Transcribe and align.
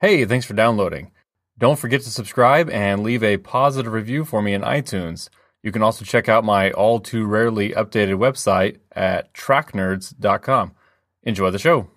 Hey, 0.00 0.24
thanks 0.26 0.46
for 0.46 0.54
downloading. 0.54 1.10
Don't 1.58 1.76
forget 1.76 2.02
to 2.02 2.10
subscribe 2.10 2.70
and 2.70 3.02
leave 3.02 3.24
a 3.24 3.36
positive 3.38 3.92
review 3.92 4.24
for 4.24 4.40
me 4.40 4.54
in 4.54 4.62
iTunes. 4.62 5.28
You 5.60 5.72
can 5.72 5.82
also 5.82 6.04
check 6.04 6.28
out 6.28 6.44
my 6.44 6.70
all 6.70 7.00
too 7.00 7.26
rarely 7.26 7.70
updated 7.70 8.16
website 8.16 8.76
at 8.92 9.34
tracknerds.com. 9.34 10.76
Enjoy 11.24 11.50
the 11.50 11.58
show. 11.58 11.90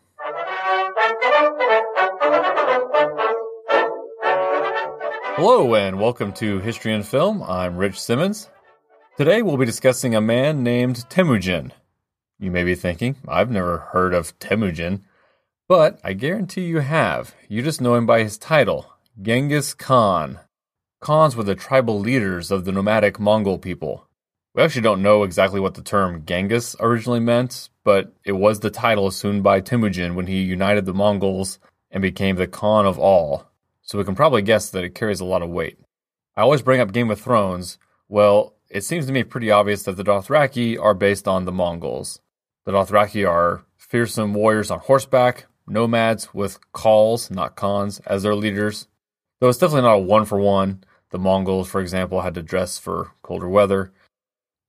Hello, 5.36 5.76
and 5.76 6.00
welcome 6.00 6.34
to 6.34 6.58
History 6.58 6.96
and 6.96 7.06
Film. 7.06 7.44
I'm 7.44 7.78
Rich 7.78 8.02
Simmons. 8.02 8.50
Today 9.16 9.44
we'll 9.44 9.58
be 9.58 9.66
discussing 9.68 10.16
a 10.16 10.22
man 10.22 10.64
named 10.64 11.08
Temujin. 11.12 11.72
You 12.40 12.50
may 12.50 12.64
be 12.64 12.74
thinking, 12.74 13.18
I've 13.28 13.52
never 13.52 13.78
heard 13.78 14.16
of 14.16 14.40
Temujin, 14.40 15.04
but 15.72 16.02
I 16.04 16.12
guarantee 16.12 16.66
you 16.66 16.80
have. 16.80 17.34
You 17.48 17.62
just 17.62 17.80
know 17.80 17.96
him 17.96 18.06
by 18.06 18.24
his 18.24 18.38
title, 18.38 18.92
Genghis 19.22 19.74
Khan. 19.74 20.42
Khans 21.02 21.34
were 21.34 21.46
the 21.46 21.56
tribal 21.56 21.98
leaders 21.98 22.52
of 22.52 22.66
the 22.66 22.74
nomadic 22.74 23.22
Mongol 23.22 23.58
people. 23.58 24.06
We 24.54 24.64
actually 24.64 24.82
don't 24.82 25.02
know 25.02 25.24
exactly 25.24 25.62
what 25.62 25.76
the 25.76 25.82
term 25.82 26.26
Genghis 26.26 26.76
originally 26.82 27.22
meant, 27.22 27.70
but 27.86 28.12
it 28.26 28.34
was 28.34 28.60
the 28.60 28.70
title 28.70 29.08
assumed 29.08 29.44
by 29.44 29.62
Temujin 29.62 30.14
when 30.14 30.28
he 30.28 30.42
united 30.42 30.86
the 30.86 30.94
Mongols 30.94 31.58
and 31.90 32.02
became 32.02 32.36
the 32.36 32.48
Khan 32.48 32.86
of 32.86 33.00
all 33.00 33.46
so 33.82 33.98
we 33.98 34.04
can 34.04 34.14
probably 34.14 34.42
guess 34.42 34.72
that 34.72 34.84
it 34.84 34.94
carries 34.94 35.22
a 35.22 35.26
lot 35.26 35.42
of 35.42 35.50
weight. 35.52 35.80
I 36.36 36.42
always 36.42 36.62
bring 36.62 36.82
up 36.82 36.92
Game 36.92 37.10
of 37.10 37.22
Thrones. 37.22 37.78
Well, 38.10 38.58
it 38.70 38.84
seems 38.84 39.06
to 39.06 39.14
me 39.14 39.24
pretty 39.24 39.50
obvious 39.50 39.84
that 39.84 39.96
the 39.96 40.04
Dothraki 40.04 40.78
are 40.78 40.94
based 40.94 41.30
on 41.30 41.46
the 41.46 41.54
Mongols. 41.54 42.20
The 42.66 42.74
Dothraki 42.74 43.26
are 43.26 43.64
fearsome 43.78 44.34
warriors 44.34 44.70
on 44.70 44.80
horseback, 44.80 45.46
nomads 45.72 46.34
with 46.34 46.60
khals, 46.74 47.32
not 47.32 47.56
khans, 47.56 48.00
as 48.02 48.24
their 48.24 48.36
leaders. 48.36 48.88
Though 49.40 49.50
it's 49.50 49.58
definitely 49.58 49.84
not 49.84 49.96
a 49.96 50.00
one 50.00 50.26
for 50.26 50.40
one. 50.40 50.84
The 51.10 51.18
Mongols, 51.18 51.70
for 51.70 51.82
example, 51.82 52.22
had 52.22 52.36
to 52.36 52.44
dress 52.44 52.78
for 52.78 53.12
colder 53.22 53.50
weather. 53.50 53.92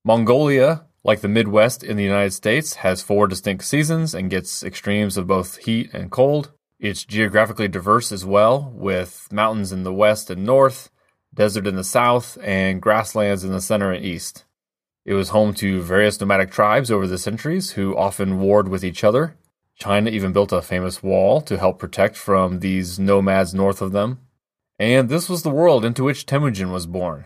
Mongolia, 0.04 0.86
like 1.04 1.20
the 1.20 1.28
Midwest 1.28 1.84
in 1.84 1.96
the 1.96 2.02
United 2.02 2.32
States, 2.32 2.76
has 2.76 3.02
four 3.02 3.26
distinct 3.26 3.64
seasons 3.64 4.14
and 4.14 4.30
gets 4.30 4.62
extremes 4.62 5.16
of 5.16 5.26
both 5.26 5.58
heat 5.58 5.90
and 5.92 6.10
cold. 6.10 6.50
It's 6.80 7.04
geographically 7.04 7.68
diverse 7.68 8.10
as 8.10 8.24
well, 8.24 8.72
with 8.74 9.28
mountains 9.30 9.70
in 9.70 9.84
the 9.84 9.92
west 9.92 10.30
and 10.30 10.44
north, 10.44 10.90
desert 11.32 11.66
in 11.66 11.76
the 11.76 11.84
south, 11.84 12.36
and 12.42 12.82
grasslands 12.82 13.44
in 13.44 13.52
the 13.52 13.60
center 13.60 13.92
and 13.92 14.04
east. 14.04 14.44
It 15.04 15.14
was 15.14 15.28
home 15.28 15.54
to 15.54 15.82
various 15.82 16.20
nomadic 16.20 16.50
tribes 16.50 16.90
over 16.90 17.06
the 17.06 17.18
centuries 17.18 17.72
who 17.72 17.96
often 17.96 18.40
warred 18.40 18.68
with 18.68 18.84
each 18.84 19.04
other. 19.04 19.36
China 19.82 20.10
even 20.10 20.32
built 20.32 20.52
a 20.52 20.62
famous 20.62 21.02
wall 21.02 21.40
to 21.40 21.58
help 21.58 21.80
protect 21.80 22.14
from 22.14 22.60
these 22.60 23.00
nomads 23.00 23.52
north 23.52 23.82
of 23.82 23.90
them. 23.90 24.20
And 24.78 25.08
this 25.08 25.28
was 25.28 25.42
the 25.42 25.50
world 25.50 25.84
into 25.84 26.04
which 26.04 26.24
Temujin 26.24 26.70
was 26.70 26.86
born. 26.86 27.24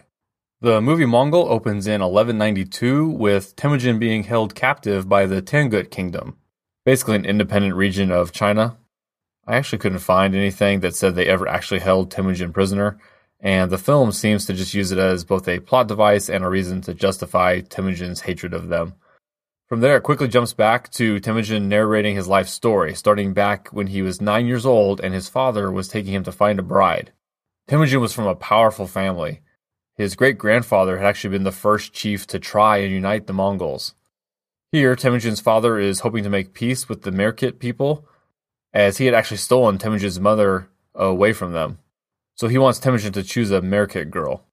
The 0.62 0.80
movie 0.80 1.04
Mongol 1.04 1.50
opens 1.50 1.86
in 1.86 2.00
1192 2.00 3.08
with 3.08 3.54
Temujin 3.56 3.98
being 3.98 4.24
held 4.24 4.54
captive 4.54 5.06
by 5.06 5.26
the 5.26 5.42
Tangut 5.42 5.90
Kingdom, 5.90 6.38
basically 6.86 7.16
an 7.16 7.26
independent 7.26 7.74
region 7.74 8.10
of 8.10 8.32
China. 8.32 8.78
I 9.46 9.56
actually 9.56 9.80
couldn't 9.80 9.98
find 9.98 10.34
anything 10.34 10.80
that 10.80 10.96
said 10.96 11.14
they 11.14 11.26
ever 11.26 11.46
actually 11.46 11.80
held 11.80 12.10
Temujin 12.10 12.54
prisoner, 12.54 12.98
and 13.38 13.70
the 13.70 13.76
film 13.76 14.12
seems 14.12 14.46
to 14.46 14.54
just 14.54 14.72
use 14.72 14.92
it 14.92 14.98
as 14.98 15.24
both 15.24 15.46
a 15.46 15.60
plot 15.60 15.88
device 15.88 16.30
and 16.30 16.42
a 16.42 16.48
reason 16.48 16.80
to 16.82 16.94
justify 16.94 17.60
Temujin's 17.60 18.22
hatred 18.22 18.54
of 18.54 18.68
them. 18.68 18.94
From 19.68 19.80
there, 19.80 19.96
it 19.96 20.04
quickly 20.04 20.28
jumps 20.28 20.52
back 20.52 20.92
to 20.92 21.18
Temujin 21.18 21.68
narrating 21.68 22.14
his 22.14 22.28
life 22.28 22.46
story, 22.46 22.94
starting 22.94 23.32
back 23.32 23.68
when 23.70 23.88
he 23.88 24.00
was 24.00 24.20
nine 24.20 24.46
years 24.46 24.64
old 24.64 25.00
and 25.00 25.12
his 25.12 25.28
father 25.28 25.72
was 25.72 25.88
taking 25.88 26.12
him 26.12 26.22
to 26.22 26.30
find 26.30 26.60
a 26.60 26.62
bride. 26.62 27.10
Temujin 27.66 28.00
was 28.00 28.12
from 28.12 28.28
a 28.28 28.36
powerful 28.36 28.86
family. 28.86 29.40
His 29.96 30.14
great 30.14 30.38
grandfather 30.38 30.98
had 30.98 31.06
actually 31.06 31.30
been 31.30 31.42
the 31.42 31.50
first 31.50 31.92
chief 31.92 32.28
to 32.28 32.38
try 32.38 32.76
and 32.76 32.92
unite 32.92 33.26
the 33.26 33.32
Mongols. 33.32 33.94
Here, 34.70 34.94
Temujin's 34.94 35.40
father 35.40 35.80
is 35.80 36.00
hoping 36.00 36.22
to 36.22 36.30
make 36.30 36.54
peace 36.54 36.88
with 36.88 37.02
the 37.02 37.10
Merkit 37.10 37.58
people, 37.58 38.06
as 38.72 38.98
he 38.98 39.06
had 39.06 39.14
actually 39.14 39.38
stolen 39.38 39.78
Temujin's 39.78 40.20
mother 40.20 40.68
away 40.94 41.32
from 41.32 41.52
them. 41.52 41.78
So 42.36 42.46
he 42.46 42.58
wants 42.58 42.78
Temujin 42.78 43.12
to 43.14 43.24
choose 43.24 43.50
a 43.50 43.60
Merkit 43.62 44.10
girl. 44.10 44.44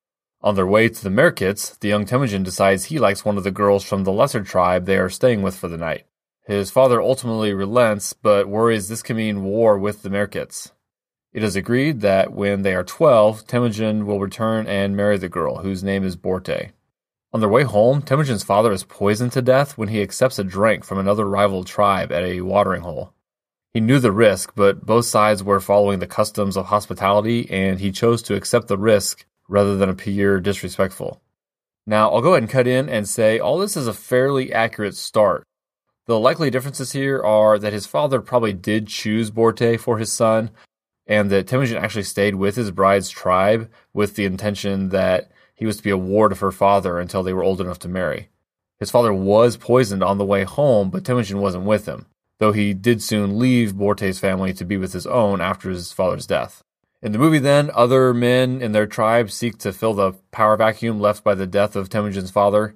On 0.44 0.56
their 0.56 0.68
way 0.68 0.90
to 0.90 1.04
the 1.04 1.10
Merkits, 1.10 1.80
the 1.80 1.88
young 1.88 2.04
Temujin 2.04 2.44
decides 2.44 2.86
he 2.86 3.00
likes 3.00 3.24
one 3.24 3.38
of 3.38 3.46
the 3.46 3.52
girls 3.52 3.86
from 3.86 4.04
the 4.04 4.12
lesser 4.12 4.44
tribe 4.44 4.86
they 4.86 4.98
are 4.98 5.10
staying 5.10 5.42
with 5.42 5.56
for 5.56 5.70
the 5.70 5.78
night. 5.78 6.04
His 6.46 6.70
father 6.70 7.02
ultimately 7.02 7.54
relents, 7.54 8.12
but 8.12 8.50
worries 8.50 8.90
this 8.90 9.02
can 9.02 9.16
mean 9.16 9.46
war 9.46 9.78
with 9.80 10.02
the 10.02 10.10
Merkits. 10.10 10.74
It 11.32 11.44
is 11.44 11.56
agreed 11.56 12.02
that 12.02 12.34
when 12.34 12.64
they 12.64 12.76
are 12.76 12.84
12, 12.84 13.48
Temujin 13.48 14.06
will 14.06 14.20
return 14.20 14.68
and 14.68 14.98
marry 14.98 15.18
the 15.18 15.30
girl, 15.30 15.60
whose 15.60 15.82
name 15.82 16.04
is 16.04 16.18
Borte. 16.18 16.72
On 17.32 17.40
their 17.40 17.50
way 17.50 17.64
home, 17.64 18.02
Temujin's 18.02 18.44
father 18.44 18.74
is 18.74 18.84
poisoned 18.84 19.32
to 19.32 19.42
death 19.42 19.78
when 19.78 19.88
he 19.88 20.02
accepts 20.02 20.38
a 20.38 20.44
drink 20.44 20.84
from 20.84 20.98
another 20.98 21.26
rival 21.26 21.64
tribe 21.64 22.12
at 22.12 22.24
a 22.24 22.42
watering 22.42 22.82
hole. 22.82 23.14
He 23.74 23.80
knew 23.80 23.98
the 23.98 24.12
risk, 24.12 24.52
but 24.56 24.86
both 24.86 25.06
sides 25.06 25.42
were 25.42 25.62
following 25.62 26.00
the 26.00 26.06
customs 26.06 26.58
of 26.58 26.66
hospitality, 26.66 27.50
and 27.50 27.80
he 27.80 27.94
chose 27.94 28.22
to 28.24 28.36
accept 28.36 28.68
the 28.68 28.78
risk 28.78 29.26
rather 29.54 29.78
than 29.78 29.90
appear 29.90 30.40
disrespectful. 30.40 31.22
Now, 31.86 32.10
I'll 32.10 32.22
go 32.22 32.32
ahead 32.32 32.44
and 32.44 32.52
cut 32.52 32.68
in 32.68 32.90
and 32.90 33.08
say 33.08 33.40
all 33.40 33.58
this 33.58 33.78
is 33.78 33.88
a 33.88 33.94
fairly 33.94 34.52
accurate 34.52 34.96
start. 34.96 35.44
The 36.06 36.20
likely 36.20 36.50
differences 36.50 36.92
here 36.92 37.22
are 37.22 37.60
that 37.60 37.74
his 37.74 37.86
father 37.86 38.20
probably 38.22 38.54
did 38.54 38.88
choose 38.88 39.32
Borte 39.32 39.80
for 39.80 39.98
his 39.98 40.12
son, 40.12 40.50
and 41.08 41.30
that 41.30 41.48
Temujin 41.48 41.78
actually 41.78 42.04
stayed 42.04 42.36
with 42.36 42.56
his 42.56 42.72
bride's 42.72 43.10
tribe 43.10 43.70
with 43.94 44.16
the 44.16 44.26
intention 44.26 44.90
that 44.90 45.32
he 45.56 45.66
was 45.66 45.78
to 45.78 45.84
be 45.84 45.90
a 45.90 45.98
ward 45.98 46.32
of 46.32 46.40
her 46.40 46.52
father 46.52 47.00
until 47.00 47.24
they 47.24 47.34
were 47.34 47.44
old 47.44 47.62
enough 47.62 47.80
to 47.80 47.88
marry. 47.88 48.30
His 48.80 48.92
father 48.92 49.14
was 49.14 49.56
poisoned 49.56 50.04
on 50.04 50.18
the 50.18 50.26
way 50.26 50.44
home, 50.44 50.90
but 50.90 51.06
Temujin 51.06 51.40
wasn't 51.40 51.66
with 51.66 51.86
him 51.86 52.08
though 52.44 52.52
he 52.52 52.74
did 52.74 53.02
soon 53.02 53.40
leave 53.40 53.72
Borte's 53.72 54.20
family 54.20 54.52
to 54.54 54.66
be 54.66 54.76
with 54.76 54.92
his 54.92 55.08
own 55.08 55.40
after 55.40 55.70
his 55.70 55.94
father's 55.94 56.28
death. 56.28 56.62
In 57.04 57.12
the 57.12 57.20
movie, 57.20 57.40
then, 57.40 57.70
other 57.74 58.14
men 58.14 58.62
in 58.62 58.72
their 58.72 58.88
tribe 58.88 59.30
seek 59.30 59.58
to 59.58 59.74
fill 59.74 59.94
the 59.94 60.14
power 60.32 60.56
vacuum 60.56 61.02
left 61.02 61.22
by 61.22 61.36
the 61.36 61.46
death 61.46 61.76
of 61.76 61.90
Temujin's 61.90 62.32
father. 62.32 62.76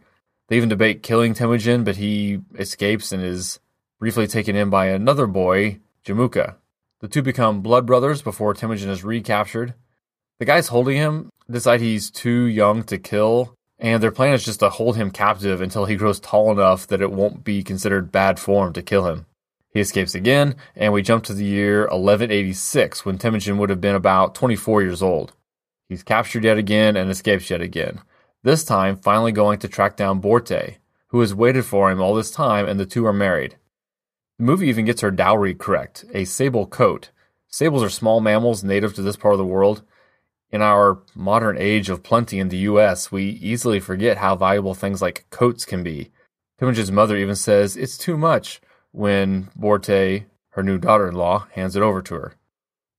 They 0.50 0.58
even 0.58 0.68
debate 0.68 1.02
killing 1.02 1.34
Temujin, 1.34 1.86
but 1.86 1.96
he 1.96 2.42
escapes 2.60 3.14
and 3.14 3.24
is 3.24 3.62
briefly 4.00 4.28
taken 4.28 4.54
in 4.54 4.70
by 4.70 4.88
another 4.88 5.28
boy, 5.28 5.80
Jamuka. 6.06 6.56
The 7.00 7.08
two 7.08 7.22
become 7.22 7.62
blood 7.62 7.86
brothers 7.86 8.22
before 8.22 8.54
Temujin 8.54 8.90
is 8.90 9.02
recaptured. 9.02 9.76
The 10.40 10.46
guys 10.46 10.68
holding 10.68 10.98
him 10.98 11.30
decide 11.50 11.80
he's 11.80 12.12
too 12.12 12.48
young 12.48 12.84
to 12.84 12.98
kill, 12.98 13.56
and 13.80 14.04
their 14.04 14.12
plan 14.12 14.34
is 14.34 14.44
just 14.44 14.59
to 14.59 14.70
hold 14.70 14.98
him 14.98 15.09
captive 15.09 15.62
until 15.62 15.86
he 15.86 15.96
grows 15.96 16.20
tall 16.20 16.52
enough 16.52 16.86
that 16.88 17.02
it 17.02 17.14
won't 17.14 17.46
be 17.46 17.64
considered 17.64 18.12
bad 18.12 18.42
form 18.42 18.74
to 18.74 18.82
kill 18.82 19.08
him. 19.08 19.26
He 19.72 19.79
escapes 19.79 20.16
again, 20.16 20.55
and 20.75 20.94
we 20.94 21.01
jump 21.01 21.23
to 21.25 21.33
the 21.33 21.45
year 21.45 21.81
1186 21.81 23.05
when 23.05 23.17
Temujin 23.17 23.57
would 23.57 23.69
have 23.69 23.81
been 23.81 23.95
about 23.95 24.35
24 24.35 24.81
years 24.81 25.01
old. 25.01 25.33
He's 25.89 26.03
captured 26.03 26.44
yet 26.44 26.57
again 26.57 26.95
and 26.95 27.09
escapes 27.09 27.50
yet 27.50 27.61
again, 27.61 28.01
this 28.44 28.63
time 28.63 28.95
finally 28.95 29.31
going 29.31 29.59
to 29.59 29.67
track 29.67 29.97
down 29.97 30.22
Borte, 30.22 30.75
who 31.07 31.19
has 31.19 31.33
waited 31.33 31.66
for 31.66 31.91
him 31.91 32.01
all 32.01 32.16
this 32.16 32.31
time, 32.31 32.67
and 32.67 32.79
the 32.79 32.85
two 32.85 33.05
are 33.05 33.13
married. 33.13 33.57
The 34.38 34.45
movie 34.45 34.67
even 34.67 34.85
gets 34.85 35.01
her 35.01 35.11
dowry 35.11 35.53
correct 35.53 36.05
a 36.13 36.25
sable 36.25 36.67
coat. 36.67 37.09
Sables 37.47 37.84
are 37.84 37.89
small 37.89 38.22
mammals 38.22 38.63
native 38.63 38.94
to 38.95 39.01
this 39.01 39.16
part 39.16 39.34
of 39.34 39.39
the 39.39 39.45
world. 39.45 39.81
In 40.51 40.61
our 40.61 40.99
modern 41.16 41.57
age 41.57 41.89
of 41.89 42.03
plenty 42.03 42.39
in 42.39 42.49
the 42.49 42.57
US, 42.69 43.11
we 43.11 43.23
easily 43.23 43.79
forget 43.79 44.17
how 44.17 44.35
valuable 44.35 44.73
things 44.73 45.01
like 45.01 45.25
coats 45.29 45.66
can 45.66 45.84
be. 45.84 46.11
Temujin's 46.59 46.91
mother 46.91 47.17
even 47.17 47.35
says, 47.35 47.75
It's 47.75 47.97
too 47.97 48.17
much 48.17 48.61
when 48.97 49.47
Borte, 49.58 50.25
her 50.50 50.63
new 50.63 50.80
daughter 50.80 51.08
in 51.08 51.13
law, 51.13 51.46
hands 51.52 51.75
it 51.75 51.84
over 51.84 52.02
to 52.02 52.16
her. 52.16 52.34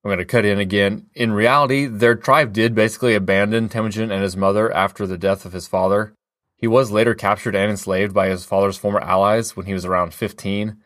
I'm 0.04 0.10
going 0.10 0.19
to 0.19 0.25
cut 0.25 0.44
in 0.44 0.60
again. 0.60 1.06
In 1.12 1.32
reality, 1.32 1.86
their 1.86 2.15
tribe 2.15 2.53
did 2.53 2.72
basically 2.72 3.15
abandon 3.15 3.68
Temujin 3.68 4.12
and 4.12 4.22
his 4.22 4.36
mother 4.36 4.72
after 4.72 5.09
the 5.09 5.18
death 5.18 5.45
of 5.45 5.53
his 5.53 5.66
father. 5.66 6.15
He 6.54 6.68
was 6.68 6.92
later 6.92 7.16
captured 7.16 7.56
and 7.56 7.68
enslaved 7.68 8.15
by 8.15 8.28
his 8.28 8.45
father's 8.45 8.78
former 8.78 9.00
allies 9.00 9.56
when 9.56 9.66
he 9.66 9.74
was 9.74 9.84
around 9.84 10.15
15. 10.15 10.77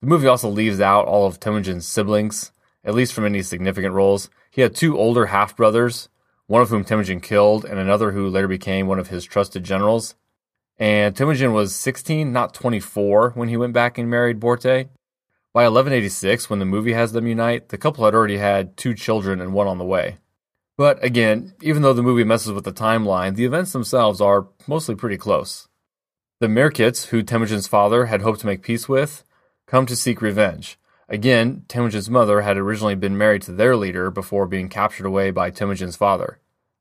The 0.00 0.06
movie 0.06 0.26
also 0.26 0.48
leaves 0.48 0.80
out 0.80 1.06
all 1.06 1.26
of 1.26 1.38
Temujin's 1.38 1.86
siblings, 1.86 2.50
at 2.84 2.94
least 2.94 3.12
from 3.12 3.24
any 3.24 3.42
significant 3.42 3.94
roles. 3.94 4.30
He 4.50 4.62
had 4.62 4.74
two 4.74 4.98
older 4.98 5.26
half 5.26 5.56
brothers, 5.56 6.08
one 6.48 6.60
of 6.60 6.70
whom 6.70 6.84
Temujin 6.84 7.20
killed, 7.20 7.64
and 7.64 7.78
another 7.78 8.10
who 8.10 8.28
later 8.28 8.48
became 8.48 8.88
one 8.88 8.98
of 8.98 9.08
his 9.08 9.24
trusted 9.24 9.62
generals. 9.62 10.16
And 10.78 11.16
Temujin 11.16 11.52
was 11.52 11.74
16, 11.74 12.32
not 12.32 12.52
24, 12.52 13.30
when 13.30 13.48
he 13.48 13.56
went 13.56 13.72
back 13.72 13.96
and 13.96 14.10
married 14.10 14.40
Borte. 14.40 14.88
By 15.54 15.62
1186, 15.62 16.50
when 16.50 16.58
the 16.58 16.66
movie 16.66 16.92
has 16.92 17.12
them 17.12 17.26
unite, 17.26 17.70
the 17.70 17.78
couple 17.78 18.04
had 18.04 18.14
already 18.14 18.36
had 18.36 18.76
two 18.76 18.92
children 18.92 19.40
and 19.40 19.54
one 19.54 19.66
on 19.66 19.78
the 19.78 19.84
way. 19.84 20.18
But 20.76 21.02
again, 21.02 21.54
even 21.62 21.80
though 21.80 21.94
the 21.94 22.02
movie 22.02 22.24
messes 22.24 22.52
with 22.52 22.64
the 22.64 22.72
timeline, 22.72 23.36
the 23.36 23.46
events 23.46 23.72
themselves 23.72 24.20
are 24.20 24.48
mostly 24.66 24.94
pretty 24.94 25.16
close. 25.16 25.68
The 26.40 26.48
Merkits, 26.48 27.06
who 27.06 27.22
Temujin's 27.22 27.66
father 27.66 28.06
had 28.06 28.20
hoped 28.20 28.40
to 28.40 28.46
make 28.46 28.60
peace 28.60 28.86
with, 28.86 29.24
come 29.66 29.86
to 29.86 29.96
seek 29.96 30.20
revenge. 30.20 30.78
Again, 31.08 31.64
Temujin's 31.68 32.10
mother 32.10 32.42
had 32.42 32.58
originally 32.58 32.94
been 32.94 33.16
married 33.16 33.40
to 33.42 33.52
their 33.52 33.76
leader 33.76 34.10
before 34.10 34.46
being 34.46 34.68
captured 34.68 35.06
away 35.06 35.30
by 35.30 35.48
Temujin's 35.48 35.96
father. 35.96 36.38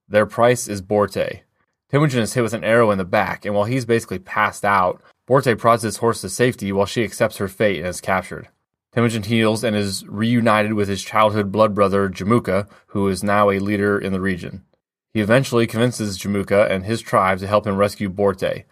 Their 0.10 0.26
price 0.26 0.68
is 0.68 0.82
Borte. 0.82 1.44
Temujin 1.92 2.22
is 2.22 2.34
hit 2.34 2.42
with 2.42 2.54
an 2.54 2.64
arrow 2.64 2.92
in 2.92 2.98
the 2.98 3.06
back, 3.06 3.46
and 3.46 3.54
while 3.54 3.66
he's 3.66 3.86
basically 3.86 4.20
passed 4.20 4.66
out, 4.66 5.02
Borte 5.28 5.58
prods 5.58 5.84
his 5.84 5.98
horse 5.98 6.22
to 6.22 6.30
safety 6.30 6.72
while 6.72 6.86
she 6.86 7.04
accepts 7.04 7.38
her 7.38 7.48
fate 7.48 7.80
and 7.80 7.88
is 7.88 8.02
captured. 8.02 8.50
Temujin 8.94 9.24
heals 9.24 9.64
and 9.64 9.76
is 9.76 10.06
reunited 10.08 10.74
with 10.74 10.88
his 10.88 11.04
childhood 11.04 11.52
blood 11.52 11.76
brother 11.76 12.10
Jamuka, 12.10 12.68
who 12.88 13.08
is 13.08 13.24
now 13.24 13.50
a 13.50 13.60
leader 13.60 14.00
in 14.00 14.14
the 14.14 14.22
region. 14.22 14.64
He 15.14 15.22
eventually 15.22 15.68
convinces 15.68 16.18
Jamuka 16.18 16.70
and 16.70 16.86
his 16.86 17.02
tribe 17.02 17.40
to 17.40 17.48
help 17.48 17.68
him 17.68 17.78
rescue 17.78 18.10
Borte. 18.10 18.64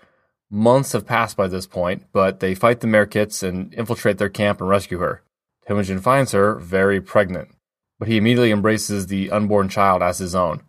Months 0.49 0.91
have 0.93 1.05
passed 1.05 1.35
by 1.37 1.47
this 1.47 1.67
point, 1.67 2.05
but 2.11 2.39
they 2.39 2.55
fight 2.55 2.79
the 2.79 2.87
Merkits 2.87 3.43
and 3.43 3.73
infiltrate 3.73 4.17
their 4.17 4.29
camp 4.29 4.59
and 4.61 4.69
rescue 4.69 4.99
her. 4.99 5.23
Temujin 5.67 5.99
finds 5.99 6.31
her 6.31 6.55
very 6.55 6.99
pregnant, 7.01 7.49
but 7.99 8.07
he 8.07 8.17
immediately 8.17 8.51
embraces 8.51 9.07
the 9.07 9.31
unborn 9.31 9.69
child 9.69 10.01
as 10.01 10.19
his 10.19 10.35
own. 10.35 10.61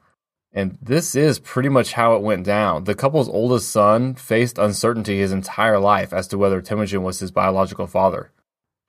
And 0.57 0.79
this 0.81 1.17
is 1.17 1.41
pretty 1.41 1.69
much 1.69 1.95
how 1.95 2.15
it 2.15 2.23
went 2.23 2.47
down. 2.47 2.85
The 2.85 2.95
couple's 2.95 3.29
oldest 3.29 3.71
son 3.71 4.15
faced 4.15 4.57
uncertainty 4.57 5.19
his 5.19 5.33
entire 5.33 5.81
life 5.81 6.13
as 6.13 6.29
to 6.29 6.39
whether 6.39 6.63
Temujin 6.63 7.03
was 7.03 7.19
his 7.19 7.33
biological 7.33 7.89
father. 7.89 8.31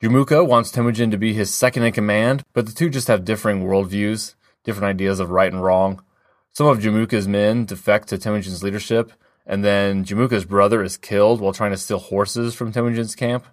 Jamuka 0.02 0.48
wants 0.48 0.70
Temujin 0.70 1.10
to 1.10 1.18
be 1.18 1.34
his 1.34 1.52
second 1.52 1.82
in 1.82 1.92
command, 1.92 2.44
but 2.54 2.68
the 2.68 2.72
two 2.72 2.90
just 2.90 3.08
have 3.08 3.26
differing 3.26 3.64
worldviews, 3.64 4.36
different 4.64 4.86
ideas 4.86 5.20
of 5.20 5.32
right 5.32 5.52
and 5.52 5.64
wrong. 5.64 6.04
Some 6.52 6.68
of 6.68 6.80
Jamuka's 6.80 7.28
men 7.28 7.66
defect 7.66 8.10
to 8.10 8.20
Temujin's 8.20 8.62
leadership, 8.62 9.12
and 9.48 9.64
then 9.64 10.06
Jamuka's 10.06 10.46
brother 10.46 10.84
is 10.84 10.98
killed 10.98 11.42
while 11.42 11.54
trying 11.54 11.72
to 11.72 11.78
steal 11.78 11.98
horses 11.98 12.54
from 12.54 12.72
Temujin's 12.72 13.16
camp. 13.16 13.44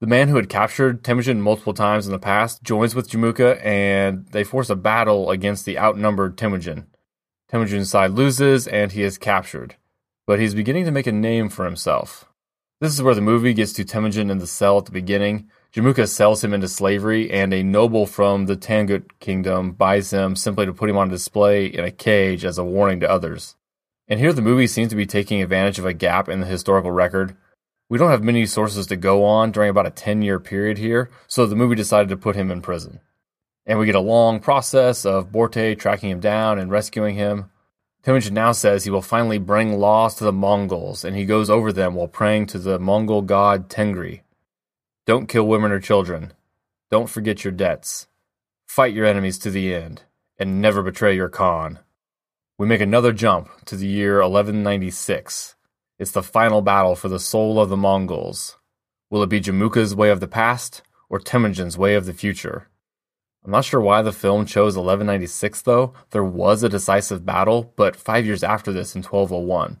The 0.00 0.06
man 0.06 0.28
who 0.28 0.36
had 0.36 0.48
captured 0.48 1.02
Temujin 1.02 1.40
multiple 1.40 1.74
times 1.74 2.06
in 2.06 2.12
the 2.12 2.18
past 2.18 2.62
joins 2.62 2.94
with 2.94 3.10
Jamuka, 3.10 3.64
and 3.64 4.26
they 4.26 4.44
force 4.44 4.70
a 4.70 4.76
battle 4.76 5.30
against 5.30 5.64
the 5.64 5.78
outnumbered 5.78 6.38
Temujin. 6.38 6.86
Temujin's 7.48 7.90
side 7.90 8.12
loses, 8.12 8.66
and 8.66 8.92
he 8.92 9.02
is 9.02 9.18
captured, 9.18 9.76
but 10.26 10.38
he's 10.38 10.54
beginning 10.54 10.84
to 10.84 10.90
make 10.90 11.06
a 11.06 11.12
name 11.12 11.48
for 11.48 11.64
himself. 11.64 12.26
This 12.80 12.92
is 12.92 13.02
where 13.02 13.14
the 13.14 13.20
movie 13.20 13.54
gets 13.54 13.72
to 13.74 13.84
Temujin 13.84 14.30
in 14.30 14.38
the 14.38 14.46
cell 14.46 14.78
at 14.78 14.86
the 14.86 14.92
beginning, 14.92 15.48
Jamuka 15.76 16.08
sells 16.08 16.42
him 16.42 16.54
into 16.54 16.68
slavery, 16.68 17.30
and 17.30 17.52
a 17.52 17.62
noble 17.62 18.06
from 18.06 18.46
the 18.46 18.56
Tangut 18.56 19.20
kingdom 19.20 19.72
buys 19.72 20.10
him 20.10 20.34
simply 20.34 20.64
to 20.64 20.72
put 20.72 20.88
him 20.88 20.96
on 20.96 21.10
display 21.10 21.66
in 21.66 21.84
a 21.84 21.90
cage 21.90 22.46
as 22.46 22.56
a 22.56 22.64
warning 22.64 22.98
to 23.00 23.10
others. 23.10 23.56
And 24.08 24.18
here 24.18 24.32
the 24.32 24.40
movie 24.40 24.68
seems 24.68 24.88
to 24.88 24.96
be 24.96 25.04
taking 25.04 25.42
advantage 25.42 25.78
of 25.78 25.84
a 25.84 25.92
gap 25.92 26.30
in 26.30 26.40
the 26.40 26.46
historical 26.46 26.92
record. 26.92 27.36
We 27.90 27.98
don't 27.98 28.10
have 28.10 28.22
many 28.22 28.46
sources 28.46 28.86
to 28.86 28.96
go 28.96 29.22
on 29.22 29.50
during 29.50 29.68
about 29.68 29.84
a 29.84 29.90
10 29.90 30.22
year 30.22 30.40
period 30.40 30.78
here, 30.78 31.10
so 31.26 31.44
the 31.44 31.54
movie 31.54 31.74
decided 31.74 32.08
to 32.08 32.16
put 32.16 32.36
him 32.36 32.50
in 32.50 32.62
prison. 32.62 33.00
And 33.66 33.78
we 33.78 33.86
get 33.86 33.94
a 33.94 34.00
long 34.00 34.38
process 34.38 35.04
of 35.04 35.32
Borte 35.32 35.78
tracking 35.78 36.10
him 36.10 36.20
down 36.20 36.58
and 36.58 36.70
rescuing 36.70 37.16
him. 37.16 37.50
Temujin 38.04 38.34
now 38.34 38.52
says 38.52 38.84
he 38.84 38.90
will 38.90 39.02
finally 39.02 39.38
bring 39.38 39.80
laws 39.80 40.14
to 40.14 40.24
the 40.24 40.32
Mongols, 40.32 41.04
and 41.04 41.16
he 41.16 41.24
goes 41.24 41.50
over 41.50 41.72
them 41.72 41.94
while 41.94 42.06
praying 42.06 42.46
to 42.46 42.58
the 42.60 42.78
Mongol 42.78 43.22
god 43.22 43.68
Tengri. 43.68 44.20
Don't 45.06 45.28
kill 45.28 45.48
women 45.48 45.72
or 45.72 45.80
children. 45.80 46.32
Don't 46.88 47.10
forget 47.10 47.42
your 47.42 47.52
debts. 47.52 48.06
Fight 48.68 48.94
your 48.94 49.06
enemies 49.06 49.38
to 49.38 49.50
the 49.50 49.74
end, 49.74 50.02
and 50.38 50.60
never 50.60 50.84
betray 50.84 51.16
your 51.16 51.28
Khan. 51.28 51.80
We 52.58 52.66
make 52.68 52.80
another 52.80 53.12
jump 53.12 53.50
to 53.64 53.76
the 53.76 53.88
year 53.88 54.20
1196. 54.20 55.56
It's 55.98 56.12
the 56.12 56.22
final 56.22 56.62
battle 56.62 56.94
for 56.94 57.08
the 57.08 57.18
soul 57.18 57.58
of 57.58 57.68
the 57.68 57.76
Mongols. 57.76 58.56
Will 59.10 59.22
it 59.22 59.28
be 59.28 59.40
Jamuka's 59.40 59.94
way 59.94 60.10
of 60.10 60.20
the 60.20 60.28
past, 60.28 60.82
or 61.08 61.18
Temujin's 61.18 61.76
way 61.76 61.96
of 61.96 62.06
the 62.06 62.12
future? 62.12 62.68
I'm 63.46 63.52
not 63.52 63.64
sure 63.64 63.80
why 63.80 64.02
the 64.02 64.12
film 64.12 64.44
chose 64.44 64.76
1196 64.76 65.62
though. 65.62 65.94
There 66.10 66.24
was 66.24 66.64
a 66.64 66.68
decisive 66.68 67.24
battle, 67.24 67.72
but 67.76 67.94
five 67.94 68.26
years 68.26 68.42
after 68.42 68.72
this 68.72 68.96
in 68.96 69.04
1201. 69.04 69.78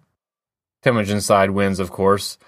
Temujin's 0.82 1.26
side 1.26 1.50
wins, 1.50 1.80
of 1.80 1.90
course, 1.90 2.38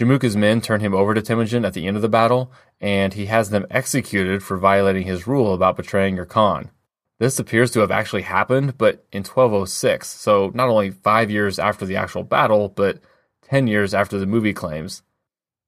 Jamuka's 0.00 0.34
men 0.34 0.62
turn 0.62 0.80
him 0.80 0.94
over 0.94 1.12
to 1.12 1.20
Temujin 1.20 1.66
at 1.66 1.74
the 1.74 1.86
end 1.86 1.96
of 1.96 2.02
the 2.02 2.08
battle, 2.08 2.50
and 2.80 3.12
he 3.12 3.26
has 3.26 3.50
them 3.50 3.66
executed 3.70 4.42
for 4.42 4.56
violating 4.56 5.06
his 5.06 5.26
rule 5.26 5.52
about 5.52 5.76
betraying 5.76 6.16
your 6.16 6.24
Khan. 6.24 6.70
This 7.18 7.38
appears 7.38 7.70
to 7.72 7.80
have 7.80 7.90
actually 7.90 8.22
happened, 8.22 8.78
but 8.78 9.04
in 9.12 9.18
1206, 9.18 10.08
so 10.08 10.50
not 10.54 10.70
only 10.70 10.90
five 10.90 11.30
years 11.30 11.58
after 11.58 11.84
the 11.84 11.96
actual 11.96 12.24
battle, 12.24 12.70
but 12.70 12.98
10 13.42 13.66
years 13.66 13.92
after 13.92 14.18
the 14.18 14.26
movie 14.26 14.54
claims. 14.54 15.02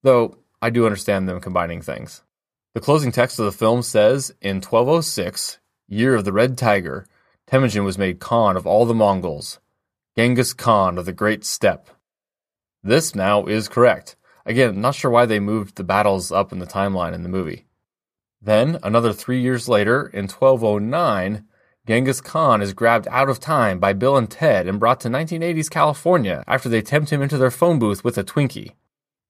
Though, 0.03 0.39
I 0.63 0.71
do 0.71 0.87
understand 0.87 1.29
them 1.29 1.41
combining 1.41 1.83
things. 1.83 2.23
The 2.75 2.81
closing 2.81 3.13
text 3.13 3.39
of 3.39 3.45
the 3.45 3.53
film 3.53 3.83
says 3.83 4.35
In 4.41 4.57
1206, 4.57 5.59
year 5.87 6.17
of 6.17 6.25
the 6.25 6.33
Red 6.33 6.59
Tiger, 6.59 7.07
Temujin 7.47 7.85
was 7.85 7.97
made 7.97 8.19
Khan 8.19 8.57
of 8.57 8.67
all 8.67 8.85
the 8.85 8.93
Mongols, 8.93 9.61
Genghis 10.17 10.53
Khan 10.53 10.99
of 10.99 11.07
the 11.07 11.13
Great 11.13 11.45
Steppe. 11.45 11.89
This 12.83 13.15
now 13.15 13.47
is 13.47 13.69
correct. 13.69 14.17
Again, 14.45 14.81
not 14.81 14.97
sure 14.97 15.11
why 15.13 15.25
they 15.25 15.39
moved 15.39 15.77
the 15.77 15.85
battles 15.85 16.33
up 16.33 16.51
in 16.51 16.59
the 16.59 16.67
timeline 16.67 17.15
in 17.15 17.23
the 17.23 17.29
movie. 17.29 17.65
Then, 18.43 18.81
another 18.83 19.13
three 19.13 19.41
years 19.41 19.69
later, 19.69 20.09
in 20.09 20.25
1209, 20.25 21.45
Genghis 21.87 22.21
Khan 22.21 22.61
is 22.61 22.73
grabbed 22.73 23.07
out 23.09 23.29
of 23.29 23.39
time 23.39 23.79
by 23.79 23.93
Bill 23.93 24.17
and 24.17 24.29
Ted 24.29 24.67
and 24.67 24.81
brought 24.81 24.99
to 25.03 25.09
1980s 25.09 25.71
California 25.71 26.43
after 26.49 26.69
they 26.69 26.83
tempt 26.83 27.11
him 27.11 27.23
into 27.23 27.39
their 27.39 27.53
phone 27.53 27.79
booth 27.79 28.03
with 28.03 28.19
a 28.19 28.25
Twinkie. 28.25 28.73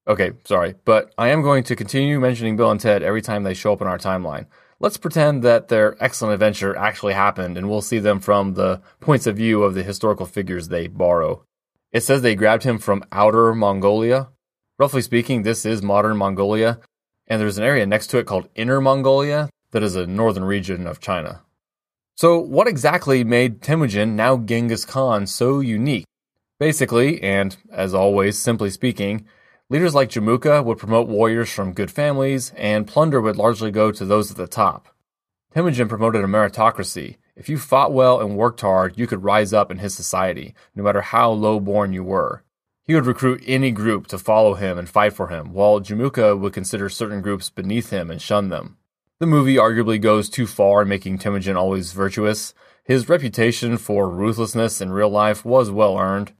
Okay, 0.07 0.33
sorry, 0.45 0.75
but 0.85 1.15
I 1.17 1.29
am 1.29 1.43
going 1.43 1.65
to 1.65 1.77
continue 1.77 2.21
mentioning 2.21 2.57
Bill 2.57 2.71
and 2.71 2.81
Ted 2.81 3.03
every 3.03 3.23
time 3.23 3.43
they 3.43 3.55
show 3.55 3.73
up 3.73 3.81
in 3.81 3.87
our 3.87 3.99
timeline. 3.99 4.47
Let's 4.81 4.99
pretend 4.99 5.43
that 5.43 5.69
their 5.69 5.97
excellent 6.03 6.35
adventure 6.35 6.77
actually 6.77 7.15
happened 7.15 7.57
and 7.57 7.71
we'll 7.71 7.81
see 7.81 8.01
them 8.01 8.21
from 8.21 8.55
the 8.55 8.83
points 9.01 9.27
of 9.27 9.37
view 9.37 9.63
of 9.63 9.75
the 9.75 9.83
historical 9.83 10.27
figures 10.27 10.69
they 10.69 10.89
borrow. 10.89 11.45
It 11.91 12.03
says 12.03 12.21
they 12.23 12.35
grabbed 12.35 12.65
him 12.65 12.79
from 12.79 13.05
outer 13.13 13.55
Mongolia, 13.55 14.29
Roughly 14.77 15.03
speaking, 15.03 15.43
this 15.43 15.65
is 15.65 15.83
modern 15.83 16.17
Mongolia, 16.17 16.81
and 17.29 17.41
there's 17.41 17.59
an 17.59 17.65
area 17.65 17.87
next 17.87 18.09
to 18.09 18.19
it 18.19 18.27
called 18.27 18.49
Inner 18.57 18.81
Mongolia 18.81 19.49
that 19.71 19.85
is 19.85 19.95
a 19.95 20.05
northern 20.05 20.45
region 20.45 20.89
of 20.89 21.01
China. 21.01 21.43
So, 22.17 22.41
what 22.41 22.67
exactly 22.67 23.23
made 23.23 23.63
Temujin, 23.63 24.17
now 24.17 24.37
Genghis 24.37 24.85
Khan, 24.85 25.29
so 25.29 25.61
unique? 25.61 26.07
Basically, 26.59 27.23
and 27.23 27.57
as 27.71 27.95
always, 27.95 28.37
simply 28.37 28.71
speaking, 28.71 29.27
leaders 29.71 29.95
like 29.95 30.11
Jamuka 30.11 30.65
would 30.65 30.79
promote 30.79 31.09
warriors 31.09 31.51
from 31.51 31.73
good 31.73 31.91
families, 31.91 32.53
and 32.57 32.87
plunder 32.87 33.21
would 33.21 33.37
largely 33.37 33.71
go 33.71 33.91
to 33.91 34.05
those 34.05 34.31
at 34.31 34.37
the 34.37 34.47
top. 34.47 34.89
Temujin 35.55 35.89
promoted 35.89 36.25
a 36.25 36.27
meritocracy. 36.27 37.17
If 37.37 37.49
you 37.49 37.59
fought 37.59 37.93
well 37.93 38.21
and 38.21 38.37
worked 38.37 38.61
hard, 38.61 38.99
you 38.99 39.07
could 39.07 39.25
rise 39.25 39.53
up 39.53 39.71
in 39.71 39.79
his 39.79 39.95
society, 39.95 40.55
no 40.75 40.83
matter 40.83 41.01
how 41.01 41.31
low 41.31 41.61
born 41.61 41.93
you 41.93 42.05
were. 42.05 42.43
He 42.85 42.95
would 42.95 43.07
recruit 43.07 43.43
any 43.47 43.71
group 43.71 44.07
to 44.09 44.19
follow 44.19 44.55
him 44.55 44.77
and 44.77 44.89
fight 44.89 45.15
for 45.15 45.29
him, 45.29 45.53
while 45.53 45.81
Jamuka 45.81 46.39
would 46.39 46.53
consider 46.53 46.89
certain 46.89 47.23
groups 47.23 47.49
beneath 47.49 47.91
him 47.91 48.11
and 48.11 48.21
shun 48.21 48.51
them. 48.51 48.77
The 49.21 49.27
movie 49.27 49.57
arguably 49.57 50.01
goes 50.01 50.29
too 50.29 50.47
far 50.47 50.83
in 50.83 50.89
making 50.89 51.19
Temujin 51.19 51.57
always 51.57 51.93
virtuous. 51.93 52.53
His 52.85 53.09
reputation 53.09 53.79
for 53.79 54.11
ruthlessness 54.11 54.81
in 54.81 54.93
real 54.93 55.09
life 55.09 55.45
was 55.45 55.71
well 55.71 55.97
earned. 55.97 56.33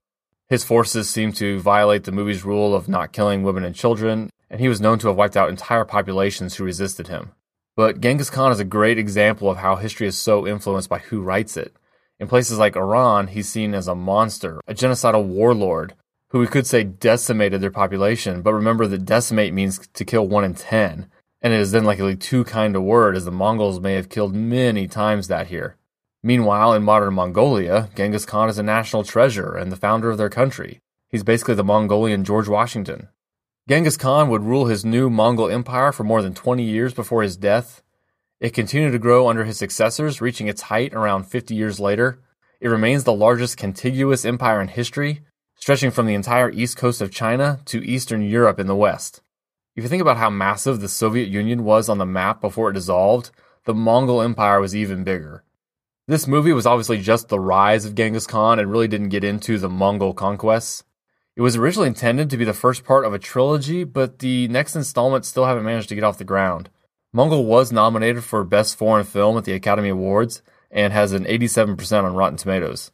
His 0.49 0.65
forces 0.65 1.09
seemed 1.09 1.37
to 1.37 1.61
violate 1.61 2.05
the 2.05 2.13
movie's 2.13 2.45
rule 2.45 2.75
of 2.75 2.89
not 2.89 3.13
killing 3.13 3.43
women 3.43 3.65
and 3.65 3.75
children, 3.75 4.31
and 4.51 4.61
he 4.61 4.69
was 4.69 4.81
known 4.81 4.99
to 4.99 5.09
have 5.09 5.17
wiped 5.17 5.37
out 5.37 5.49
entire 5.49 5.85
populations 5.85 6.55
who 6.55 6.65
resisted 6.65 7.09
him. 7.09 7.33
But 7.77 8.01
Genghis 8.01 8.31
Khan 8.31 8.53
is 8.53 8.61
a 8.61 8.65
great 8.65 8.99
example 8.99 9.51
of 9.51 9.57
how 9.57 9.77
history 9.77 10.07
is 10.07 10.19
so 10.19 10.47
influenced 10.47 10.89
by 10.89 10.99
who 10.99 11.23
writes 11.23 11.57
it. 11.57 11.75
In 12.21 12.29
places 12.29 12.59
like 12.59 12.77
Iran, 12.77 13.29
he's 13.29 13.49
seen 13.49 13.75
as 13.75 13.89
a 13.89 13.95
monster, 13.95 14.61
a 14.69 14.75
genocidal 14.75 15.25
warlord, 15.25 15.95
who 16.29 16.39
we 16.39 16.47
could 16.47 16.67
say 16.67 16.85
decimated 16.85 17.61
their 17.61 17.71
population. 17.71 18.43
But 18.43 18.55
remember 18.55 18.87
that 18.87 19.05
decimate 19.05 19.53
means 19.53 19.87
to 19.95 20.05
kill 20.05 20.29
one 20.29 20.45
in 20.45 20.55
ten, 20.55 21.09
and 21.43 21.53
it 21.53 21.61
is 21.61 21.73
then 21.73 21.85
likely 21.85 22.17
too 22.17 22.45
kind 22.45 22.77
a 22.77 22.81
word, 22.81 23.17
as 23.17 23.25
the 23.25 23.33
Mongols 23.33 23.81
may 23.81 23.95
have 23.95 24.09
killed 24.09 24.35
many 24.35 24.87
times 24.87 25.29
that 25.29 25.49
here. 25.49 25.77
Meanwhile, 26.27 26.73
in 26.73 26.83
modern 26.83 27.13
Mongolia, 27.13 27.91
Genghis 27.95 28.25
Khan 28.25 28.49
is 28.49 28.57
a 28.57 28.63
national 28.63 29.05
treasure 29.05 29.55
and 29.55 29.71
the 29.71 29.77
founder 29.77 30.11
of 30.11 30.17
their 30.17 30.31
country. 30.31 30.81
He's 31.11 31.23
basically 31.23 31.55
the 31.55 31.63
Mongolian 31.63 32.25
George 32.25 32.49
Washington. 32.49 33.09
Genghis 33.69 33.99
Khan 33.99 34.31
would 34.31 34.43
rule 34.43 34.65
his 34.65 34.87
new 34.87 35.11
Mongol 35.11 35.51
empire 35.51 35.93
for 35.93 36.03
more 36.03 36.23
than 36.23 36.33
20 36.33 36.63
years 36.63 36.95
before 36.95 37.23
his 37.23 37.37
death. 37.37 37.83
It 38.41 38.55
continued 38.55 38.93
to 38.93 38.99
grow 38.99 39.29
under 39.29 39.45
his 39.45 39.59
successors, 39.59 40.23
reaching 40.23 40.49
its 40.49 40.63
height 40.63 40.95
around 40.95 41.25
50 41.25 41.55
years 41.55 41.79
later. 41.79 42.21
It 42.59 42.69
remains 42.69 43.05
the 43.05 43.13
largest 43.13 43.59
contiguous 43.59 44.25
empire 44.25 44.63
in 44.63 44.69
history, 44.69 45.21
stretching 45.57 45.91
from 45.91 46.07
the 46.07 46.15
entire 46.15 46.51
east 46.51 46.79
coast 46.79 47.03
of 47.03 47.13
China 47.13 47.61
to 47.67 47.87
eastern 47.87 48.23
Europe 48.23 48.59
in 48.59 48.67
the 48.67 48.75
west. 48.75 49.21
If 49.77 49.83
you 49.83 49.91
think 49.91 50.01
about 50.01 50.17
how 50.17 50.31
massive 50.31 50.81
the 50.81 50.89
Soviet 50.89 51.29
Union 51.29 51.65
was 51.65 51.91
on 51.91 51.99
the 51.99 52.07
map 52.07 52.41
before 52.41 52.71
it 52.71 52.75
dissolved, 52.75 53.31
the 53.67 53.75
Mongol 53.75 54.23
Empire 54.23 54.59
was 54.59 54.75
even 54.75 55.05
bigger. 55.05 55.45
This 56.07 56.27
movie 56.27 56.53
was 56.53 56.67
obviously 56.67 57.01
just 57.01 57.31
the 57.31 57.41
rise 57.41 57.87
of 57.87 57.95
Genghis 57.95 58.27
Khan 58.27 58.59
and 58.59 58.71
really 58.71 58.89
didn't 58.89 59.09
get 59.09 59.25
into 59.25 59.57
the 59.57 59.71
Mongol 59.71 60.13
conquests. 60.13 60.85
It 61.35 61.41
was 61.41 61.57
originally 61.57 61.89
intended 61.89 62.29
to 62.29 62.37
be 62.37 62.45
the 62.45 62.53
first 62.53 62.85
part 62.85 63.07
of 63.07 63.15
a 63.15 63.19
trilogy, 63.19 63.85
but 63.85 64.19
the 64.19 64.47
next 64.49 64.77
installment 64.77 65.25
still 65.25 65.47
haven't 65.47 65.65
managed 65.65 65.89
to 65.89 65.95
get 65.95 66.05
off 66.05 66.19
the 66.19 66.25
ground. 66.25 66.69
Mongol 67.15 67.47
was 67.47 67.73
nominated 67.73 68.23
for 68.23 68.45
Best 68.45 68.77
Foreign 68.77 69.07
Film 69.07 69.39
at 69.39 69.45
the 69.45 69.55
Academy 69.55 69.89
Awards 69.89 70.43
and 70.71 70.93
has 70.93 71.13
an 71.13 71.25
87% 71.25 72.05
on 72.05 72.15
Rotten 72.15 72.37
Tomatoes. 72.37 72.91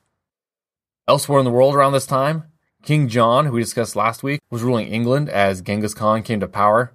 Elsewhere 1.09 1.41
in 1.41 1.45
the 1.45 1.51
world 1.51 1.75
around 1.75 1.93
this 1.93 2.07
time, 2.07 2.45
King 2.85 3.09
John, 3.09 3.47
who 3.47 3.53
we 3.53 3.61
discussed 3.61 3.97
last 3.97 4.23
week, 4.23 4.41
was 4.51 4.63
ruling 4.63 4.87
England 4.87 5.29
as 5.29 5.63
Genghis 5.63 5.95
Khan 5.95 6.23
came 6.23 6.39
to 6.39 6.47
power. 6.47 6.93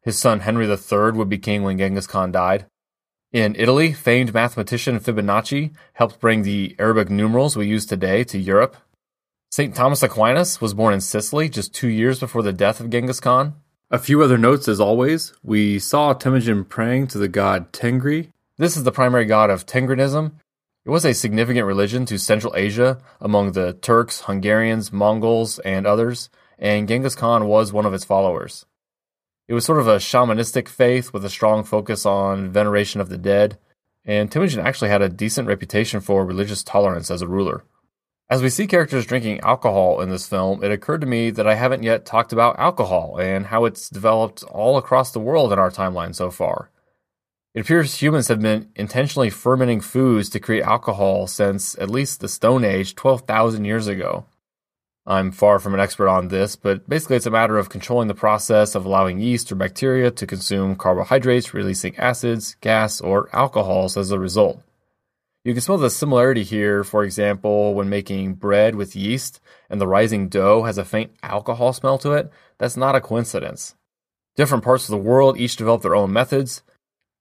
His 0.00 0.18
son 0.18 0.40
Henry 0.40 0.66
III 0.66 1.12
would 1.12 1.28
be 1.28 1.36
king 1.36 1.62
when 1.62 1.76
Genghis 1.76 2.06
Khan 2.06 2.32
died. 2.32 2.64
In 3.32 3.56
Italy, 3.58 3.92
famed 3.92 4.32
mathematician 4.32 4.98
Fibonacci 4.98 5.74
helped 5.92 6.18
bring 6.18 6.42
the 6.42 6.74
Arabic 6.78 7.10
numerals 7.10 7.58
we 7.58 7.66
use 7.66 7.84
today 7.84 8.24
to 8.24 8.38
Europe. 8.38 8.74
St. 9.50 9.74
Thomas 9.74 10.02
Aquinas 10.02 10.62
was 10.62 10.72
born 10.72 10.94
in 10.94 11.02
Sicily 11.02 11.50
just 11.50 11.74
two 11.74 11.88
years 11.88 12.20
before 12.20 12.42
the 12.42 12.54
death 12.54 12.80
of 12.80 12.88
Genghis 12.88 13.20
Khan. 13.20 13.54
A 13.90 13.98
few 13.98 14.22
other 14.22 14.38
notes 14.38 14.66
as 14.66 14.80
always. 14.80 15.34
We 15.42 15.78
saw 15.78 16.14
Temujin 16.14 16.64
praying 16.64 17.08
to 17.08 17.18
the 17.18 17.28
god 17.28 17.70
Tengri. 17.70 18.30
This 18.56 18.78
is 18.78 18.84
the 18.84 18.92
primary 18.92 19.26
god 19.26 19.50
of 19.50 19.66
Tengrinism. 19.66 20.32
It 20.86 20.90
was 20.90 21.04
a 21.04 21.12
significant 21.12 21.66
religion 21.66 22.06
to 22.06 22.18
Central 22.18 22.56
Asia 22.56 22.98
among 23.20 23.52
the 23.52 23.74
Turks, 23.74 24.22
Hungarians, 24.22 24.90
Mongols, 24.90 25.58
and 25.58 25.86
others, 25.86 26.30
and 26.58 26.88
Genghis 26.88 27.14
Khan 27.14 27.46
was 27.46 27.74
one 27.74 27.84
of 27.84 27.92
its 27.92 28.06
followers. 28.06 28.64
It 29.48 29.54
was 29.54 29.64
sort 29.64 29.80
of 29.80 29.88
a 29.88 29.96
shamanistic 29.96 30.68
faith 30.68 31.14
with 31.14 31.24
a 31.24 31.30
strong 31.30 31.64
focus 31.64 32.04
on 32.04 32.52
veneration 32.52 33.00
of 33.00 33.08
the 33.08 33.16
dead, 33.16 33.56
and 34.04 34.30
Temujin 34.30 34.60
actually 34.60 34.90
had 34.90 35.00
a 35.00 35.08
decent 35.08 35.48
reputation 35.48 36.00
for 36.00 36.24
religious 36.24 36.62
tolerance 36.62 37.10
as 37.10 37.22
a 37.22 37.26
ruler. 37.26 37.64
As 38.28 38.42
we 38.42 38.50
see 38.50 38.66
characters 38.66 39.06
drinking 39.06 39.40
alcohol 39.40 40.02
in 40.02 40.10
this 40.10 40.28
film, 40.28 40.62
it 40.62 40.70
occurred 40.70 41.00
to 41.00 41.06
me 41.06 41.30
that 41.30 41.46
I 41.46 41.54
haven't 41.54 41.82
yet 41.82 42.04
talked 42.04 42.30
about 42.30 42.58
alcohol 42.58 43.16
and 43.18 43.46
how 43.46 43.64
it's 43.64 43.88
developed 43.88 44.42
all 44.44 44.76
across 44.76 45.12
the 45.12 45.18
world 45.18 45.50
in 45.50 45.58
our 45.58 45.70
timeline 45.70 46.14
so 46.14 46.30
far. 46.30 46.70
It 47.54 47.60
appears 47.60 48.02
humans 48.02 48.28
have 48.28 48.42
been 48.42 48.68
intentionally 48.76 49.30
fermenting 49.30 49.80
foods 49.80 50.28
to 50.30 50.40
create 50.40 50.62
alcohol 50.62 51.26
since 51.26 51.74
at 51.78 51.88
least 51.88 52.20
the 52.20 52.28
Stone 52.28 52.64
Age 52.64 52.94
12,000 52.94 53.64
years 53.64 53.86
ago. 53.86 54.26
I'm 55.08 55.32
far 55.32 55.58
from 55.58 55.72
an 55.72 55.80
expert 55.80 56.06
on 56.06 56.28
this, 56.28 56.54
but 56.54 56.86
basically 56.86 57.16
it's 57.16 57.24
a 57.24 57.30
matter 57.30 57.56
of 57.56 57.70
controlling 57.70 58.08
the 58.08 58.14
process 58.14 58.74
of 58.74 58.84
allowing 58.84 59.20
yeast 59.20 59.50
or 59.50 59.54
bacteria 59.54 60.10
to 60.10 60.26
consume 60.26 60.76
carbohydrates, 60.76 61.54
releasing 61.54 61.96
acids, 61.96 62.56
gas, 62.60 63.00
or 63.00 63.30
alcohols 63.32 63.96
as 63.96 64.10
a 64.10 64.18
result. 64.18 64.60
You 65.44 65.54
can 65.54 65.62
smell 65.62 65.78
the 65.78 65.88
similarity 65.88 66.42
here, 66.42 66.84
for 66.84 67.04
example, 67.04 67.72
when 67.72 67.88
making 67.88 68.34
bread 68.34 68.74
with 68.74 68.94
yeast 68.94 69.40
and 69.70 69.80
the 69.80 69.86
rising 69.86 70.28
dough 70.28 70.64
has 70.64 70.76
a 70.76 70.84
faint 70.84 71.12
alcohol 71.22 71.72
smell 71.72 71.96
to 72.00 72.12
it. 72.12 72.30
That's 72.58 72.76
not 72.76 72.94
a 72.94 73.00
coincidence. 73.00 73.76
Different 74.36 74.62
parts 74.62 74.84
of 74.84 74.90
the 74.90 74.98
world 74.98 75.40
each 75.40 75.56
developed 75.56 75.84
their 75.84 75.96
own 75.96 76.12
methods. 76.12 76.62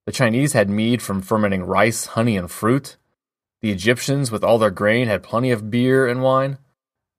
The 0.05 0.11
Chinese 0.11 0.51
had 0.51 0.69
mead 0.69 1.01
from 1.01 1.21
fermenting 1.21 1.63
rice, 1.63 2.07
honey, 2.07 2.35
and 2.35 2.51
fruit. 2.51 2.97
The 3.61 3.71
Egyptians, 3.71 4.29
with 4.29 4.43
all 4.43 4.57
their 4.57 4.71
grain, 4.71 5.07
had 5.07 5.23
plenty 5.23 5.51
of 5.51 5.71
beer 5.71 6.05
and 6.05 6.21
wine. 6.21 6.57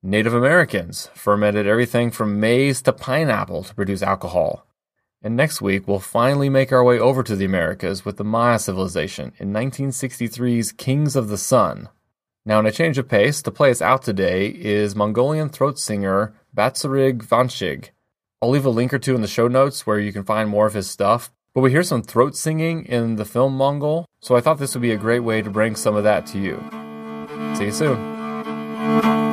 Native 0.01 0.33
Americans 0.33 1.09
fermented 1.13 1.67
everything 1.67 2.09
from 2.09 2.39
maize 2.39 2.81
to 2.83 2.93
pineapple 2.93 3.63
to 3.63 3.75
produce 3.75 4.01
alcohol. 4.01 4.65
And 5.21 5.35
next 5.35 5.61
week, 5.61 5.89
we'll 5.89 5.99
finally 5.99 6.47
make 6.47 6.71
our 6.71 6.85
way 6.85 6.97
over 6.97 7.21
to 7.21 7.35
the 7.35 7.43
Americas 7.43 8.05
with 8.05 8.15
the 8.15 8.23
Maya 8.23 8.59
civilization 8.59 9.33
in 9.39 9.51
1963's 9.51 10.71
Kings 10.71 11.17
of 11.17 11.27
the 11.27 11.37
Sun. 11.37 11.89
Now, 12.45 12.59
in 12.59 12.65
a 12.65 12.71
change 12.71 12.97
of 12.97 13.09
pace, 13.09 13.41
to 13.41 13.51
play 13.51 13.71
us 13.71 13.81
out 13.81 14.01
today 14.01 14.47
is 14.47 14.95
Mongolian 14.95 15.49
throat 15.49 15.77
singer 15.77 16.33
Batsarig 16.55 17.17
Vanshig. 17.17 17.89
I'll 18.41 18.51
leave 18.51 18.65
a 18.65 18.69
link 18.69 18.93
or 18.93 18.99
two 18.99 19.15
in 19.15 19.21
the 19.21 19.27
show 19.27 19.49
notes 19.49 19.85
where 19.85 19.99
you 19.99 20.13
can 20.13 20.23
find 20.23 20.49
more 20.49 20.65
of 20.65 20.75
his 20.75 20.89
stuff. 20.89 21.29
But 21.53 21.59
we 21.59 21.71
hear 21.71 21.83
some 21.83 22.03
throat 22.03 22.37
singing 22.37 22.85
in 22.85 23.17
the 23.17 23.25
film 23.25 23.57
Mongol, 23.57 24.05
so 24.21 24.37
I 24.37 24.39
thought 24.39 24.59
this 24.59 24.75
would 24.75 24.81
be 24.81 24.93
a 24.93 24.97
great 24.97 25.25
way 25.25 25.41
to 25.41 25.49
bring 25.49 25.75
some 25.75 25.97
of 25.97 26.05
that 26.05 26.25
to 26.27 26.39
you. 26.39 26.63
See 27.57 27.65
you 27.65 27.71
soon. 27.73 29.28